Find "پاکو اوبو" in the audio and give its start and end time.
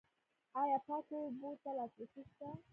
0.87-1.49